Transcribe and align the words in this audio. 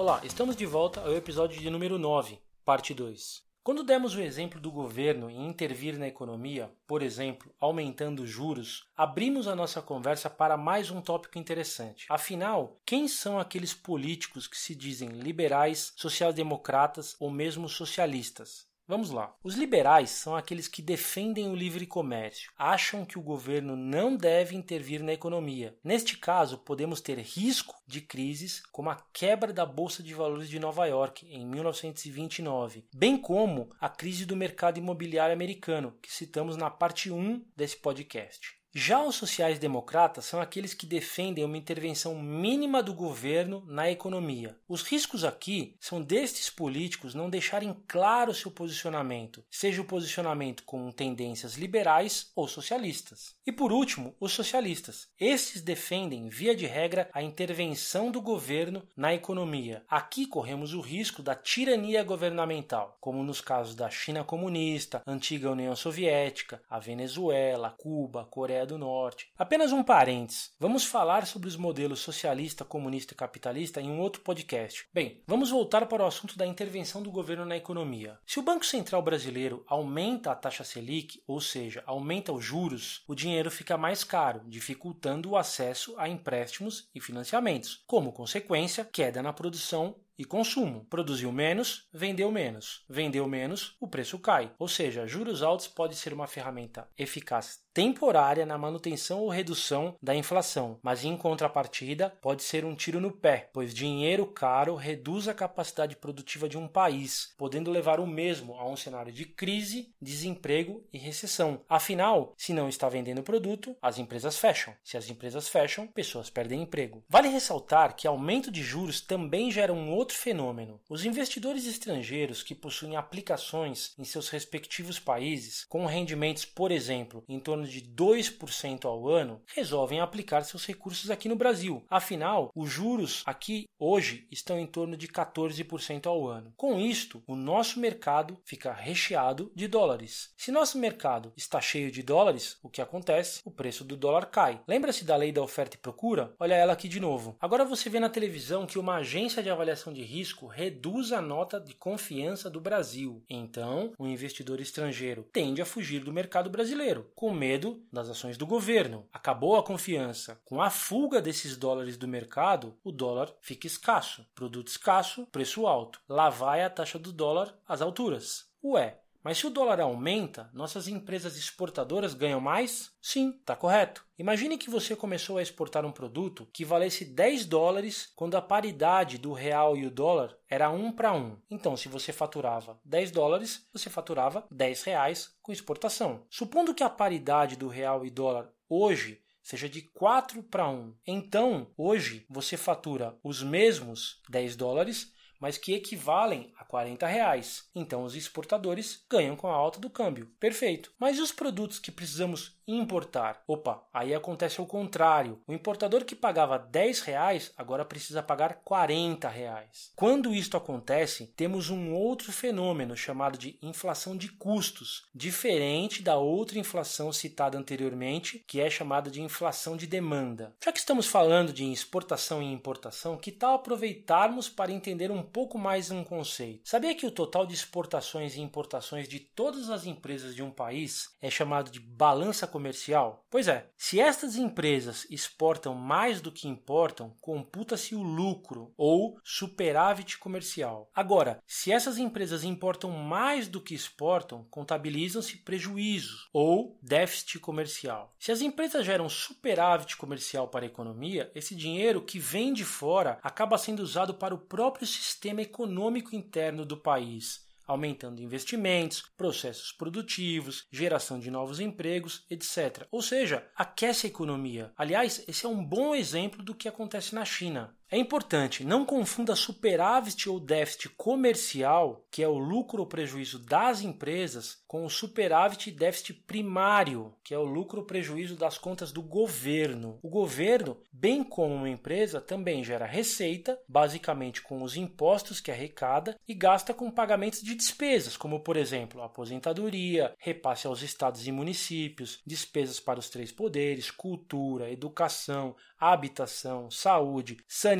Olá, 0.00 0.18
estamos 0.24 0.56
de 0.56 0.64
volta 0.64 1.02
ao 1.02 1.14
episódio 1.14 1.60
de 1.60 1.68
número 1.68 1.98
9, 1.98 2.38
parte 2.64 2.94
2. 2.94 3.42
Quando 3.62 3.84
demos 3.84 4.14
o 4.14 4.20
exemplo 4.22 4.58
do 4.58 4.72
governo 4.72 5.28
em 5.28 5.46
intervir 5.46 5.98
na 5.98 6.08
economia, 6.08 6.72
por 6.86 7.02
exemplo, 7.02 7.54
aumentando 7.60 8.26
juros, 8.26 8.86
abrimos 8.96 9.46
a 9.46 9.54
nossa 9.54 9.82
conversa 9.82 10.30
para 10.30 10.56
mais 10.56 10.90
um 10.90 11.02
tópico 11.02 11.38
interessante. 11.38 12.06
Afinal, 12.08 12.80
quem 12.86 13.06
são 13.06 13.38
aqueles 13.38 13.74
políticos 13.74 14.46
que 14.46 14.56
se 14.56 14.74
dizem 14.74 15.10
liberais, 15.10 15.92
social-democratas 15.94 17.14
ou 17.20 17.30
mesmo 17.30 17.68
socialistas? 17.68 18.69
Vamos 18.90 19.12
lá. 19.12 19.32
Os 19.44 19.54
liberais 19.54 20.10
são 20.10 20.34
aqueles 20.34 20.66
que 20.66 20.82
defendem 20.82 21.48
o 21.48 21.54
livre 21.54 21.86
comércio, 21.86 22.50
acham 22.58 23.04
que 23.04 23.16
o 23.16 23.22
governo 23.22 23.76
não 23.76 24.16
deve 24.16 24.56
intervir 24.56 25.00
na 25.00 25.12
economia. 25.12 25.78
Neste 25.84 26.18
caso, 26.18 26.58
podemos 26.58 27.00
ter 27.00 27.16
risco 27.20 27.72
de 27.86 28.00
crises 28.00 28.60
como 28.72 28.90
a 28.90 29.00
quebra 29.12 29.52
da 29.52 29.64
Bolsa 29.64 30.02
de 30.02 30.12
Valores 30.12 30.48
de 30.48 30.58
Nova 30.58 30.86
York 30.86 31.24
em 31.30 31.46
1929, 31.46 32.84
bem 32.92 33.16
como 33.16 33.70
a 33.80 33.88
crise 33.88 34.26
do 34.26 34.34
mercado 34.34 34.78
imobiliário 34.78 35.34
americano, 35.34 35.96
que 36.02 36.12
citamos 36.12 36.56
na 36.56 36.68
parte 36.68 37.12
1 37.12 37.44
desse 37.56 37.76
podcast. 37.76 38.59
Já 38.72 39.02
os 39.02 39.16
sociais-democratas 39.16 40.24
são 40.24 40.40
aqueles 40.40 40.74
que 40.74 40.86
defendem 40.86 41.44
uma 41.44 41.56
intervenção 41.56 42.22
mínima 42.22 42.80
do 42.80 42.94
governo 42.94 43.64
na 43.66 43.90
economia. 43.90 44.56
Os 44.68 44.82
riscos 44.82 45.24
aqui 45.24 45.74
são 45.80 46.00
destes 46.00 46.48
políticos 46.48 47.12
não 47.12 47.28
deixarem 47.28 47.74
claro 47.88 48.32
seu 48.32 48.48
posicionamento, 48.48 49.44
seja 49.50 49.82
o 49.82 49.84
posicionamento 49.84 50.62
com 50.62 50.92
tendências 50.92 51.54
liberais 51.54 52.30
ou 52.36 52.46
socialistas. 52.46 53.34
E 53.44 53.50
por 53.50 53.72
último, 53.72 54.14
os 54.20 54.32
socialistas. 54.32 55.08
Estes 55.18 55.62
defendem, 55.62 56.28
via 56.28 56.54
de 56.54 56.66
regra, 56.66 57.10
a 57.12 57.24
intervenção 57.24 58.12
do 58.12 58.22
governo 58.22 58.86
na 58.96 59.12
economia. 59.12 59.82
Aqui 59.88 60.26
corremos 60.26 60.74
o 60.74 60.80
risco 60.80 61.24
da 61.24 61.34
tirania 61.34 62.04
governamental, 62.04 62.96
como 63.00 63.24
nos 63.24 63.40
casos 63.40 63.74
da 63.74 63.90
China 63.90 64.22
comunista, 64.22 65.02
antiga 65.04 65.50
União 65.50 65.74
Soviética, 65.74 66.62
a 66.70 66.78
Venezuela, 66.78 67.74
Cuba, 67.76 68.24
Coreia 68.24 68.59
Coreia 68.60 68.66
do 68.66 68.78
Norte. 68.78 69.28
Apenas 69.38 69.72
um 69.72 69.82
parênteses. 69.82 70.52
Vamos 70.58 70.84
falar 70.84 71.26
sobre 71.26 71.48
os 71.48 71.56
modelos 71.56 72.00
socialista, 72.00 72.64
comunista 72.64 73.14
e 73.14 73.16
capitalista 73.16 73.80
em 73.80 73.90
um 73.90 74.00
outro 74.00 74.22
podcast. 74.22 74.86
Bem, 74.92 75.22
vamos 75.26 75.50
voltar 75.50 75.86
para 75.86 76.02
o 76.02 76.06
assunto 76.06 76.36
da 76.36 76.46
intervenção 76.46 77.02
do 77.02 77.10
governo 77.10 77.44
na 77.44 77.56
economia. 77.56 78.18
Se 78.26 78.38
o 78.38 78.42
Banco 78.42 78.66
Central 78.66 79.02
brasileiro 79.02 79.64
aumenta 79.66 80.30
a 80.30 80.34
taxa 80.34 80.64
Selic, 80.64 81.22
ou 81.26 81.40
seja, 81.40 81.82
aumenta 81.86 82.32
os 82.32 82.44
juros, 82.44 83.02
o 83.06 83.14
dinheiro 83.14 83.50
fica 83.50 83.76
mais 83.76 84.04
caro, 84.04 84.42
dificultando 84.46 85.30
o 85.30 85.36
acesso 85.36 85.94
a 85.96 86.08
empréstimos 86.08 86.88
e 86.94 87.00
financiamentos. 87.00 87.82
Como 87.86 88.12
consequência, 88.12 88.84
queda 88.84 89.22
na 89.22 89.32
produção 89.32 89.96
e 90.20 90.24
consumo. 90.26 90.84
Produziu 90.90 91.32
menos, 91.32 91.88
vendeu 91.90 92.30
menos. 92.30 92.84
Vendeu 92.86 93.26
menos, 93.26 93.74
o 93.80 93.88
preço 93.88 94.18
cai. 94.18 94.52
Ou 94.58 94.68
seja, 94.68 95.06
juros 95.06 95.42
altos 95.42 95.66
pode 95.66 95.96
ser 95.96 96.12
uma 96.12 96.26
ferramenta 96.26 96.86
eficaz 96.98 97.60
temporária 97.72 98.44
na 98.44 98.58
manutenção 98.58 99.20
ou 99.20 99.28
redução 99.28 99.96
da 100.02 100.14
inflação, 100.14 100.78
mas 100.82 101.04
em 101.04 101.16
contrapartida 101.16 102.12
pode 102.20 102.42
ser 102.42 102.64
um 102.64 102.74
tiro 102.74 103.00
no 103.00 103.12
pé, 103.12 103.48
pois 103.52 103.72
dinheiro 103.72 104.26
caro 104.26 104.74
reduz 104.74 105.28
a 105.28 105.34
capacidade 105.34 105.96
produtiva 105.96 106.48
de 106.48 106.58
um 106.58 106.66
país, 106.66 107.32
podendo 107.38 107.70
levar 107.70 108.00
o 108.00 108.06
mesmo 108.06 108.54
a 108.54 108.68
um 108.68 108.76
cenário 108.76 109.12
de 109.12 109.24
crise, 109.24 109.94
desemprego 110.02 110.84
e 110.92 110.98
recessão. 110.98 111.60
Afinal, 111.68 112.34
se 112.36 112.52
não 112.52 112.68
está 112.68 112.88
vendendo 112.88 113.22
produto, 113.22 113.76
as 113.80 113.98
empresas 113.98 114.36
fecham. 114.36 114.74
Se 114.82 114.96
as 114.96 115.08
empresas 115.08 115.48
fecham, 115.48 115.86
pessoas 115.86 116.28
perdem 116.28 116.62
emprego. 116.62 117.04
Vale 117.08 117.28
ressaltar 117.28 117.94
que 117.94 118.06
aumento 118.06 118.50
de 118.50 118.62
juros 118.62 119.00
também 119.00 119.50
gera 119.50 119.72
um 119.72 119.90
outro 119.90 120.09
fenômeno. 120.14 120.80
Os 120.88 121.04
investidores 121.04 121.66
estrangeiros 121.66 122.42
que 122.42 122.54
possuem 122.54 122.96
aplicações 122.96 123.94
em 123.98 124.04
seus 124.04 124.28
respectivos 124.28 124.98
países 124.98 125.64
com 125.68 125.86
rendimentos, 125.86 126.44
por 126.44 126.70
exemplo, 126.70 127.24
em 127.28 127.38
torno 127.38 127.66
de 127.66 127.80
2% 127.80 128.84
ao 128.84 129.08
ano, 129.08 129.42
resolvem 129.46 130.00
aplicar 130.00 130.44
seus 130.44 130.66
recursos 130.66 131.10
aqui 131.10 131.28
no 131.28 131.36
Brasil. 131.36 131.84
Afinal, 131.88 132.50
os 132.54 132.70
juros 132.70 133.22
aqui 133.26 133.66
hoje 133.78 134.26
estão 134.30 134.58
em 134.58 134.66
torno 134.66 134.96
de 134.96 135.08
14% 135.08 136.06
ao 136.06 136.26
ano. 136.26 136.52
Com 136.56 136.78
isto, 136.78 137.22
o 137.26 137.36
nosso 137.36 137.80
mercado 137.80 138.38
fica 138.44 138.72
recheado 138.72 139.50
de 139.54 139.66
dólares. 139.66 140.32
Se 140.36 140.50
nosso 140.50 140.78
mercado 140.78 141.32
está 141.36 141.60
cheio 141.60 141.90
de 141.90 142.02
dólares, 142.02 142.58
o 142.62 142.68
que 142.68 142.82
acontece? 142.82 143.40
O 143.44 143.50
preço 143.50 143.84
do 143.84 143.96
dólar 143.96 144.26
cai. 144.26 144.60
Lembra-se 144.66 145.04
da 145.04 145.16
lei 145.16 145.32
da 145.32 145.42
oferta 145.42 145.76
e 145.76 145.80
procura? 145.80 146.34
Olha 146.38 146.54
ela 146.54 146.72
aqui 146.72 146.88
de 146.88 147.00
novo. 147.00 147.36
Agora 147.40 147.64
você 147.64 147.88
vê 147.88 148.00
na 148.00 148.08
televisão 148.08 148.66
que 148.66 148.78
uma 148.78 148.96
agência 148.96 149.42
de 149.42 149.50
avaliação 149.50 149.89
de 149.92 150.02
risco 150.02 150.46
reduz 150.46 151.12
a 151.12 151.20
nota 151.20 151.60
de 151.60 151.74
confiança 151.74 152.50
do 152.50 152.60
Brasil. 152.60 153.22
Então, 153.28 153.92
o 153.98 154.06
investidor 154.06 154.60
estrangeiro 154.60 155.28
tende 155.32 155.60
a 155.60 155.66
fugir 155.66 156.02
do 156.02 156.12
mercado 156.12 156.48
brasileiro, 156.50 157.10
com 157.14 157.32
medo 157.32 157.50
medo 157.50 157.82
das 157.92 158.08
ações 158.08 158.36
do 158.36 158.46
governo. 158.46 159.06
Acabou 159.12 159.56
a 159.56 159.62
confiança. 159.62 160.40
Com 160.44 160.62
a 160.62 160.70
fuga 160.70 161.20
desses 161.20 161.56
dólares 161.56 161.96
do 161.96 162.08
mercado, 162.08 162.76
o 162.82 162.90
dólar 162.90 163.34
fica 163.40 163.66
escasso. 163.66 164.24
Produto 164.34 164.68
escasso, 164.68 165.26
preço 165.26 165.66
alto. 165.66 166.00
Lá 166.08 166.30
vai 166.30 166.62
a 166.62 166.70
taxa 166.70 166.98
do 166.98 167.12
dólar 167.12 167.54
às 167.66 167.82
alturas. 167.82 168.48
Ué, 168.62 168.98
mas 169.22 169.38
se 169.38 169.46
o 169.46 169.50
dólar 169.50 169.80
aumenta, 169.80 170.50
nossas 170.52 170.88
empresas 170.88 171.36
exportadoras 171.36 172.14
ganham 172.14 172.40
mais? 172.40 172.92
Sim, 173.00 173.36
está 173.38 173.54
correto. 173.54 174.04
Imagine 174.18 174.56
que 174.56 174.70
você 174.70 174.96
começou 174.96 175.38
a 175.38 175.42
exportar 175.42 175.84
um 175.84 175.92
produto 175.92 176.48
que 176.52 176.64
valesse 176.64 177.04
10 177.04 177.46
dólares 177.46 178.12
quando 178.16 178.36
a 178.36 178.42
paridade 178.42 179.18
do 179.18 179.32
real 179.32 179.76
e 179.76 179.86
o 179.86 179.90
dólar 179.90 180.36
era 180.48 180.70
1 180.70 180.92
para 180.92 181.12
1. 181.12 181.36
Então, 181.50 181.76
se 181.76 181.88
você 181.88 182.12
faturava 182.12 182.80
10 182.84 183.10
dólares, 183.10 183.68
você 183.72 183.90
faturava 183.90 184.46
10 184.50 184.82
reais 184.84 185.34
com 185.42 185.52
exportação. 185.52 186.24
Supondo 186.30 186.74
que 186.74 186.82
a 186.82 186.90
paridade 186.90 187.56
do 187.56 187.68
real 187.68 188.04
e 188.04 188.10
dólar 188.10 188.50
hoje 188.68 189.22
seja 189.42 189.68
de 189.68 189.82
4 189.82 190.42
para 190.44 190.68
1. 190.68 190.94
Então, 191.06 191.66
hoje 191.76 192.24
você 192.28 192.56
fatura 192.56 193.18
os 193.22 193.42
mesmos 193.42 194.20
10 194.28 194.56
dólares, 194.56 195.12
mas 195.40 195.56
que 195.56 195.74
equivalem 195.74 196.52
a 196.58 196.64
40 196.64 197.06
reais. 197.06 197.68
Então 197.74 198.04
os 198.04 198.14
exportadores 198.14 199.04
ganham 199.08 199.34
com 199.34 199.48
a 199.48 199.54
alta 199.54 199.80
do 199.80 199.90
câmbio. 199.90 200.30
Perfeito. 200.38 200.92
Mas 200.98 201.18
e 201.18 201.22
os 201.22 201.32
produtos 201.32 201.78
que 201.78 201.90
precisamos 201.90 202.60
importar. 202.66 203.42
Opa, 203.46 203.82
aí 203.92 204.14
acontece 204.14 204.60
o 204.60 204.66
contrário. 204.66 205.40
O 205.46 205.52
importador 205.52 206.04
que 206.04 206.14
pagava 206.14 206.58
10 206.58 207.00
reais 207.00 207.52
agora 207.56 207.84
precisa 207.84 208.22
pagar 208.22 208.60
40 208.64 209.28
reais. 209.28 209.92
Quando 209.96 210.34
isto 210.34 210.56
acontece, 210.56 211.26
temos 211.36 211.70
um 211.70 211.92
outro 211.92 212.32
fenômeno 212.32 212.96
chamado 212.96 213.36
de 213.36 213.58
inflação 213.62 214.16
de 214.16 214.28
custos, 214.28 215.06
diferente 215.14 216.02
da 216.02 216.16
outra 216.16 216.58
inflação 216.58 217.12
citada 217.12 217.58
anteriormente, 217.58 218.44
que 218.46 218.60
é 218.60 218.70
chamada 218.70 219.10
de 219.10 219.22
inflação 219.22 219.76
de 219.76 219.86
demanda. 219.86 220.54
Já 220.62 220.72
que 220.72 220.78
estamos 220.78 221.06
falando 221.06 221.52
de 221.52 221.64
exportação 221.70 222.42
e 222.42 222.52
importação, 222.52 223.16
que 223.16 223.32
tal 223.32 223.54
aproveitarmos 223.54 224.48
para 224.48 224.72
entender 224.72 225.10
um 225.10 225.22
pouco 225.30 225.58
mais 225.58 225.90
um 225.90 226.02
conceito? 226.02 226.68
Sabia 226.68 226.94
que 226.94 227.06
o 227.06 227.10
total 227.10 227.46
de 227.46 227.54
exportações 227.54 228.34
e 228.34 228.40
importações 228.40 229.08
de 229.08 229.20
todas 229.20 229.70
as 229.70 229.86
empresas 229.86 230.34
de 230.34 230.42
um 230.42 230.50
país 230.50 231.14
é 231.22 231.30
chamado 231.30 231.70
de 231.70 231.78
balança 231.78 232.46
comercial? 232.46 233.24
Pois 233.30 233.46
é, 233.46 233.70
se 233.76 234.00
estas 234.00 234.36
empresas 234.36 235.06
exportam 235.08 235.74
mais 235.74 236.20
do 236.20 236.32
que 236.32 236.48
importam, 236.48 237.16
computa-se 237.20 237.94
o 237.94 238.02
lucro 238.02 238.74
ou 238.76 239.18
superávit 239.22 240.18
comercial. 240.18 240.90
Agora, 240.94 241.40
se 241.46 241.70
essas 241.70 241.96
empresas 241.96 242.42
importam 242.42 242.90
mais 242.90 243.46
do 243.46 243.60
que 243.60 243.74
exportam, 243.74 244.44
contabilizam-se 244.50 245.38
prejuízos 245.38 246.28
ou 246.32 246.76
déficit 246.82 247.38
comercial. 247.38 248.14
Se 248.18 248.32
as 248.32 248.40
empresas 248.40 248.84
geram 248.84 249.08
superávit 249.08 249.96
comercial 249.96 250.48
para 250.48 250.64
a 250.64 250.68
economia, 250.68 251.30
esse 251.34 251.54
dinheiro 251.54 252.02
que 252.02 252.18
vem 252.18 252.52
de 252.52 252.64
fora 252.64 253.18
acaba 253.22 253.56
sendo 253.56 253.80
usado 253.80 254.14
para 254.14 254.34
o 254.34 254.38
próprio 254.38 254.86
sistema 254.86 255.19
econômico 255.40 256.14
interno 256.14 256.64
do 256.64 256.76
país 256.76 257.48
aumentando 257.70 258.20
investimentos, 258.20 259.02
processos 259.16 259.70
produtivos, 259.70 260.66
geração 260.72 261.20
de 261.20 261.30
novos 261.30 261.60
empregos, 261.60 262.24
etc. 262.28 262.86
Ou 262.90 263.00
seja, 263.00 263.46
aquece 263.54 264.06
a 264.06 264.10
economia. 264.10 264.72
Aliás, 264.76 265.22
esse 265.28 265.46
é 265.46 265.48
um 265.48 265.64
bom 265.64 265.94
exemplo 265.94 266.42
do 266.42 266.54
que 266.54 266.68
acontece 266.68 267.14
na 267.14 267.24
China. 267.24 267.72
É 267.92 267.98
importante, 267.98 268.62
não 268.62 268.84
confunda 268.84 269.34
superávit 269.34 270.28
ou 270.28 270.38
déficit 270.38 270.90
comercial, 270.90 272.06
que 272.08 272.22
é 272.22 272.28
o 272.28 272.38
lucro 272.38 272.82
ou 272.82 272.86
prejuízo 272.86 273.36
das 273.40 273.80
empresas, 273.80 274.62
com 274.64 274.86
o 274.86 274.90
superávit 274.90 275.68
e 275.70 275.72
déficit 275.72 276.12
primário, 276.12 277.12
que 277.24 277.34
é 277.34 277.38
o 277.38 277.42
lucro 277.42 277.80
ou 277.80 277.86
prejuízo 277.86 278.36
das 278.36 278.56
contas 278.56 278.92
do 278.92 279.02
governo. 279.02 279.98
O 280.04 280.08
governo, 280.08 280.76
bem 280.92 281.24
como 281.24 281.52
uma 281.52 281.68
empresa, 281.68 282.20
também 282.20 282.62
gera 282.62 282.86
receita, 282.86 283.58
basicamente 283.66 284.40
com 284.40 284.62
os 284.62 284.76
impostos 284.76 285.40
que 285.40 285.50
arrecada, 285.50 286.16
e 286.28 286.32
gasta 286.32 286.72
com 286.72 286.92
pagamentos 286.92 287.42
de 287.42 287.56
despesas, 287.56 288.16
como 288.16 288.38
por 288.38 288.56
exemplo, 288.56 289.02
aposentadoria, 289.02 290.14
repasse 290.16 290.64
aos 290.64 290.80
estados 290.80 291.26
e 291.26 291.32
municípios, 291.32 292.20
despesas 292.24 292.78
para 292.78 293.00
os 293.00 293.10
três 293.10 293.32
poderes, 293.32 293.90
cultura, 293.90 294.70
educação, 294.70 295.56
habitação, 295.76 296.70
saúde, 296.70 297.38
saneamento 297.48 297.79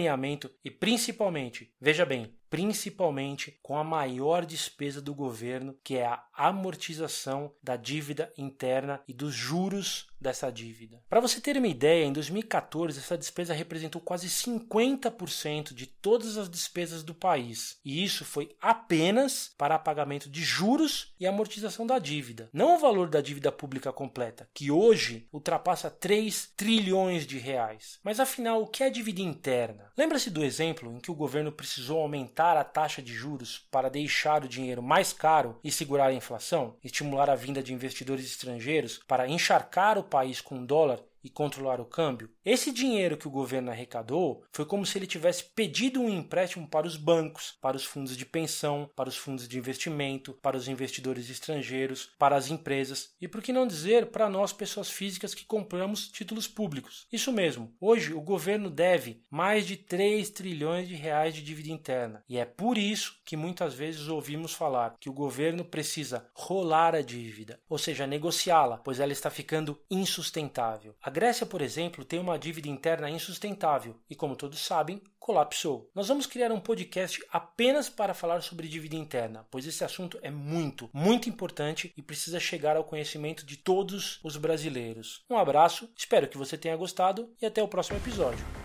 e 0.64 0.70
principalmente, 0.70 1.74
veja 1.80 2.06
bem, 2.06 2.34
principalmente 2.50 3.56
com 3.62 3.78
a 3.78 3.84
maior 3.84 4.44
despesa 4.44 5.00
do 5.00 5.14
governo, 5.14 5.76
que 5.84 5.96
é 5.96 6.04
a 6.04 6.22
amortização 6.34 7.52
da 7.62 7.76
dívida 7.76 8.32
interna 8.36 9.00
e 9.06 9.14
dos 9.14 9.32
juros 9.32 10.10
dessa 10.20 10.50
dívida. 10.50 11.02
Para 11.08 11.20
você 11.20 11.40
ter 11.40 11.56
uma 11.56 11.66
ideia, 11.66 12.04
em 12.04 12.12
2014 12.12 12.98
essa 12.98 13.16
despesa 13.16 13.54
representou 13.54 14.02
quase 14.02 14.28
50% 14.28 15.72
de 15.72 15.86
todas 15.86 16.36
as 16.36 16.50
despesas 16.50 17.02
do 17.02 17.14
país, 17.14 17.78
e 17.82 18.04
isso 18.04 18.24
foi 18.24 18.54
apenas 18.60 19.54
para 19.56 19.78
pagamento 19.78 20.28
de 20.28 20.42
juros 20.42 21.14
e 21.18 21.26
amortização 21.26 21.86
da 21.86 21.98
dívida, 21.98 22.50
não 22.52 22.76
o 22.76 22.78
valor 22.78 23.08
da 23.08 23.20
dívida 23.20 23.50
pública 23.50 23.92
completa, 23.92 24.48
que 24.52 24.70
hoje 24.70 25.26
ultrapassa 25.32 25.90
3 25.90 26.52
trilhões 26.54 27.26
de 27.26 27.38
reais. 27.38 27.98
Mas 28.02 28.20
afinal, 28.20 28.62
o 28.62 28.66
que 28.66 28.82
é 28.82 28.90
dívida 28.90 29.22
interna? 29.22 29.90
Lembra-se 29.96 30.30
do 30.30 30.44
exemplo 30.44 30.92
em 30.92 30.98
que 30.98 31.10
o 31.10 31.14
governo 31.14 31.52
precisou 31.52 32.00
aumentar 32.00 32.39
aumentar 32.40 32.56
a 32.56 32.64
taxa 32.64 33.02
de 33.02 33.12
juros 33.12 33.66
para 33.70 33.90
deixar 33.90 34.42
o 34.42 34.48
dinheiro 34.48 34.82
mais 34.82 35.12
caro 35.12 35.58
e 35.62 35.70
segurar 35.70 36.06
a 36.06 36.12
inflação, 36.12 36.74
estimular 36.82 37.28
a 37.28 37.34
vinda 37.34 37.62
de 37.62 37.74
investidores 37.74 38.24
estrangeiros 38.24 38.98
para 39.06 39.28
encharcar 39.28 39.98
o 39.98 40.02
país 40.02 40.40
com 40.40 40.64
dólar 40.64 41.00
e 41.22 41.30
controlar 41.30 41.80
o 41.80 41.84
câmbio, 41.84 42.30
esse 42.44 42.72
dinheiro 42.72 43.16
que 43.16 43.28
o 43.28 43.30
governo 43.30 43.70
arrecadou 43.70 44.44
foi 44.52 44.64
como 44.64 44.86
se 44.86 44.98
ele 44.98 45.06
tivesse 45.06 45.44
pedido 45.44 46.00
um 46.00 46.08
empréstimo 46.08 46.68
para 46.68 46.86
os 46.86 46.96
bancos, 46.96 47.56
para 47.60 47.76
os 47.76 47.84
fundos 47.84 48.16
de 48.16 48.26
pensão, 48.26 48.90
para 48.94 49.08
os 49.08 49.16
fundos 49.16 49.48
de 49.48 49.58
investimento, 49.58 50.34
para 50.34 50.56
os 50.56 50.68
investidores 50.68 51.28
estrangeiros, 51.28 52.10
para 52.18 52.36
as 52.36 52.50
empresas 52.50 53.14
e, 53.20 53.28
por 53.28 53.42
que 53.42 53.52
não 53.52 53.66
dizer, 53.66 54.06
para 54.06 54.28
nós, 54.28 54.52
pessoas 54.52 54.90
físicas 54.90 55.34
que 55.34 55.44
compramos 55.44 56.08
títulos 56.08 56.46
públicos. 56.48 57.06
Isso 57.12 57.32
mesmo, 57.32 57.74
hoje 57.80 58.12
o 58.12 58.20
governo 58.20 58.70
deve 58.70 59.22
mais 59.30 59.66
de 59.66 59.76
3 59.76 60.30
trilhões 60.30 60.88
de 60.88 60.94
reais 60.94 61.34
de 61.34 61.42
dívida 61.42 61.70
interna 61.70 62.24
e 62.28 62.38
é 62.38 62.44
por 62.44 62.78
isso 62.78 63.20
que 63.24 63.36
muitas 63.36 63.74
vezes 63.74 64.08
ouvimos 64.08 64.52
falar 64.52 64.96
que 65.00 65.08
o 65.08 65.12
governo 65.12 65.64
precisa 65.64 66.28
rolar 66.34 66.94
a 66.94 67.02
dívida, 67.02 67.60
ou 67.68 67.78
seja, 67.78 68.06
negociá-la, 68.06 68.78
pois 68.78 69.00
ela 69.00 69.12
está 69.12 69.30
ficando 69.30 69.80
insustentável. 69.90 70.94
A 71.10 71.12
Grécia, 71.12 71.44
por 71.44 71.60
exemplo, 71.60 72.04
tem 72.04 72.20
uma 72.20 72.38
dívida 72.38 72.68
interna 72.68 73.10
insustentável 73.10 73.96
e, 74.08 74.14
como 74.14 74.36
todos 74.36 74.60
sabem, 74.60 75.02
colapsou. 75.18 75.90
Nós 75.92 76.06
vamos 76.06 76.24
criar 76.24 76.52
um 76.52 76.60
podcast 76.60 77.20
apenas 77.32 77.90
para 77.90 78.14
falar 78.14 78.42
sobre 78.42 78.68
dívida 78.68 78.94
interna, 78.94 79.44
pois 79.50 79.66
esse 79.66 79.82
assunto 79.82 80.20
é 80.22 80.30
muito, 80.30 80.88
muito 80.92 81.28
importante 81.28 81.92
e 81.96 82.00
precisa 82.00 82.38
chegar 82.38 82.76
ao 82.76 82.84
conhecimento 82.84 83.44
de 83.44 83.56
todos 83.56 84.20
os 84.22 84.36
brasileiros. 84.36 85.24
Um 85.28 85.36
abraço, 85.36 85.90
espero 85.96 86.28
que 86.28 86.38
você 86.38 86.56
tenha 86.56 86.76
gostado 86.76 87.28
e 87.42 87.44
até 87.44 87.60
o 87.60 87.66
próximo 87.66 87.98
episódio. 87.98 88.59